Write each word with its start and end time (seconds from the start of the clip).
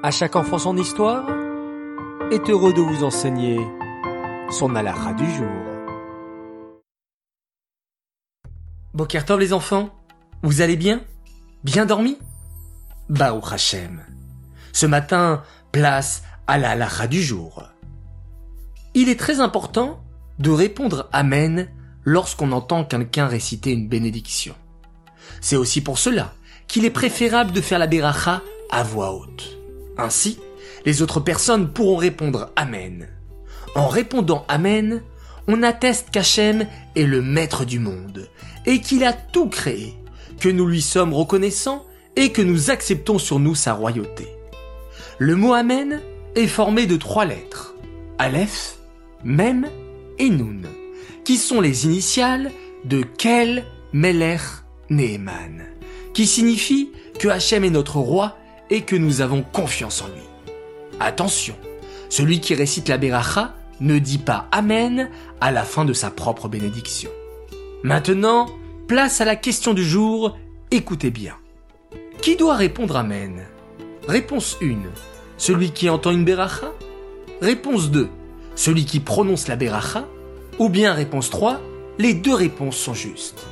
À 0.00 0.12
chaque 0.12 0.36
enfant 0.36 0.58
son 0.58 0.76
histoire 0.76 1.28
est 2.30 2.48
heureux 2.48 2.72
de 2.72 2.80
vous 2.80 3.02
enseigner 3.02 3.58
son 4.48 4.76
halakha 4.76 5.12
du 5.14 5.28
jour. 5.28 5.48
Bokertov 8.94 9.40
les 9.40 9.52
enfants, 9.52 9.90
vous 10.44 10.60
allez 10.60 10.76
bien? 10.76 11.00
Bien 11.64 11.84
dormi? 11.84 12.16
Baou 13.08 13.40
Hachem. 13.44 14.04
Ce 14.72 14.86
matin, 14.86 15.42
place 15.72 16.22
à 16.46 16.58
la 16.58 17.06
du 17.08 17.20
jour. 17.20 17.64
Il 18.94 19.08
est 19.08 19.18
très 19.18 19.40
important 19.40 20.00
de 20.38 20.50
répondre 20.50 21.08
Amen 21.12 21.68
lorsqu'on 22.04 22.52
entend 22.52 22.84
quelqu'un 22.84 23.26
réciter 23.26 23.72
une 23.72 23.88
bénédiction. 23.88 24.54
C'est 25.40 25.56
aussi 25.56 25.80
pour 25.80 25.98
cela 25.98 26.34
qu'il 26.68 26.84
est 26.84 26.90
préférable 26.90 27.50
de 27.50 27.60
faire 27.60 27.80
la 27.80 27.88
beracha 27.88 28.42
à 28.70 28.84
voix 28.84 29.12
haute. 29.12 29.57
Ainsi, 29.98 30.38
les 30.86 31.02
autres 31.02 31.20
personnes 31.20 31.72
pourront 31.72 31.96
répondre 31.96 32.50
Amen. 32.56 33.08
En 33.74 33.88
répondant 33.88 34.44
Amen, 34.48 35.02
on 35.48 35.62
atteste 35.62 36.08
qu'Hachem 36.10 36.66
est 36.94 37.04
le 37.04 37.20
maître 37.20 37.64
du 37.64 37.78
monde 37.78 38.28
et 38.64 38.80
qu'il 38.80 39.04
a 39.04 39.12
tout 39.12 39.48
créé, 39.48 39.94
que 40.40 40.48
nous 40.48 40.66
lui 40.66 40.82
sommes 40.82 41.12
reconnaissants 41.12 41.84
et 42.16 42.32
que 42.32 42.42
nous 42.42 42.70
acceptons 42.70 43.18
sur 43.18 43.38
nous 43.38 43.54
sa 43.54 43.72
royauté. 43.72 44.28
Le 45.18 45.34
mot 45.34 45.52
Amen 45.52 46.00
est 46.36 46.46
formé 46.46 46.86
de 46.86 46.96
trois 46.96 47.24
lettres, 47.24 47.74
Aleph, 48.18 48.76
Mem 49.24 49.66
et 50.18 50.30
Nun, 50.30 50.62
qui 51.24 51.36
sont 51.36 51.60
les 51.60 51.86
initiales 51.86 52.52
de 52.84 53.02
Kel, 53.02 53.64
Melech, 53.92 54.40
Neheman, 54.90 55.64
qui 56.14 56.26
signifie 56.26 56.90
que 57.18 57.28
Hachem 57.28 57.64
est 57.64 57.70
notre 57.70 57.96
roi 57.96 58.36
et 58.70 58.82
que 58.82 58.96
nous 58.96 59.20
avons 59.20 59.42
confiance 59.42 60.02
en 60.02 60.06
lui. 60.08 60.22
Attention, 61.00 61.54
celui 62.08 62.40
qui 62.40 62.54
récite 62.54 62.88
la 62.88 62.98
Beracha 62.98 63.54
ne 63.80 63.98
dit 63.98 64.18
pas 64.18 64.48
Amen 64.50 65.10
à 65.40 65.50
la 65.50 65.64
fin 65.64 65.84
de 65.84 65.92
sa 65.92 66.10
propre 66.10 66.48
bénédiction. 66.48 67.10
Maintenant, 67.82 68.48
place 68.86 69.20
à 69.20 69.24
la 69.24 69.36
question 69.36 69.74
du 69.74 69.84
jour, 69.84 70.36
écoutez 70.70 71.10
bien. 71.10 71.34
Qui 72.20 72.36
doit 72.36 72.56
répondre 72.56 72.96
Amen? 72.96 73.44
Réponse 74.08 74.56
1. 74.62 74.74
Celui 75.36 75.70
qui 75.70 75.88
entend 75.88 76.10
une 76.10 76.24
Beracha? 76.24 76.72
Réponse 77.40 77.90
2. 77.90 78.08
Celui 78.56 78.84
qui 78.84 78.98
prononce 78.98 79.46
la 79.46 79.56
Beracha? 79.56 80.06
Ou 80.58 80.68
bien 80.68 80.92
réponse 80.92 81.30
3. 81.30 81.60
Les 81.98 82.14
deux 82.14 82.34
réponses 82.34 82.76
sont 82.76 82.94
justes. 82.94 83.46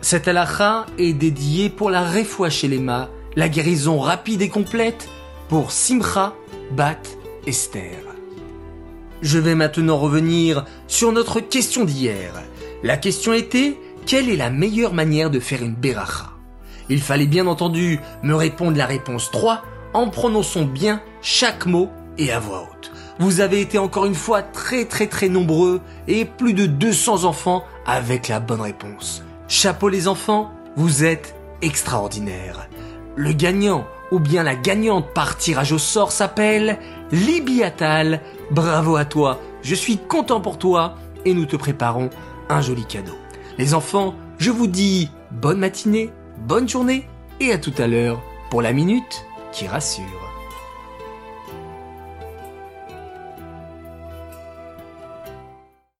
Cette 0.00 0.28
halakha 0.28 0.86
est 0.96 1.12
dédiée 1.12 1.70
pour 1.70 1.90
la 1.90 2.02
refoua 2.08 2.50
chez 2.50 2.68
les 2.68 2.78
mâts 2.78 3.10
la 3.38 3.48
guérison 3.48 4.00
rapide 4.00 4.42
et 4.42 4.48
complète 4.48 5.08
pour 5.48 5.70
Simcha 5.70 6.34
Bat 6.72 6.98
Esther. 7.46 8.00
Je 9.22 9.38
vais 9.38 9.54
maintenant 9.54 9.96
revenir 9.96 10.64
sur 10.88 11.12
notre 11.12 11.38
question 11.38 11.84
d'hier. 11.84 12.32
La 12.82 12.96
question 12.96 13.32
était 13.32 13.78
quelle 14.06 14.28
est 14.28 14.36
la 14.36 14.50
meilleure 14.50 14.92
manière 14.92 15.30
de 15.30 15.38
faire 15.38 15.62
une 15.62 15.76
beracha? 15.76 16.32
Il 16.88 17.00
fallait 17.00 17.28
bien 17.28 17.46
entendu 17.46 18.00
me 18.24 18.34
répondre 18.34 18.76
la 18.76 18.86
réponse 18.86 19.30
3 19.30 19.62
en 19.94 20.08
prononçant 20.08 20.64
bien 20.64 21.00
chaque 21.22 21.64
mot 21.64 21.90
et 22.18 22.32
à 22.32 22.40
voix 22.40 22.68
haute. 22.68 22.90
Vous 23.20 23.40
avez 23.40 23.60
été 23.60 23.78
encore 23.78 24.06
une 24.06 24.16
fois 24.16 24.42
très 24.42 24.84
très 24.84 25.06
très 25.06 25.28
nombreux 25.28 25.80
et 26.08 26.24
plus 26.24 26.54
de 26.54 26.66
200 26.66 27.22
enfants 27.22 27.64
avec 27.86 28.26
la 28.26 28.40
bonne 28.40 28.62
réponse. 28.62 29.22
Chapeau 29.46 29.88
les 29.90 30.08
enfants, 30.08 30.50
vous 30.74 31.04
êtes 31.04 31.36
extraordinaires. 31.62 32.68
Le 33.18 33.32
gagnant 33.32 33.84
ou 34.12 34.20
bien 34.20 34.44
la 34.44 34.54
gagnante 34.54 35.12
par 35.12 35.36
tirage 35.36 35.72
au 35.72 35.78
sort 35.78 36.12
s'appelle 36.12 36.78
Libiatal. 37.10 38.20
Bravo 38.52 38.94
à 38.94 39.04
toi, 39.04 39.40
je 39.60 39.74
suis 39.74 39.98
content 39.98 40.40
pour 40.40 40.56
toi 40.56 40.94
et 41.24 41.34
nous 41.34 41.44
te 41.44 41.56
préparons 41.56 42.10
un 42.48 42.60
joli 42.60 42.84
cadeau. 42.84 43.18
Les 43.58 43.74
enfants, 43.74 44.14
je 44.38 44.52
vous 44.52 44.68
dis 44.68 45.10
bonne 45.32 45.58
matinée, 45.58 46.12
bonne 46.46 46.68
journée 46.68 47.08
et 47.40 47.52
à 47.52 47.58
tout 47.58 47.74
à 47.78 47.88
l'heure 47.88 48.22
pour 48.50 48.62
la 48.62 48.72
minute 48.72 49.24
qui 49.50 49.66
rassure. 49.66 50.27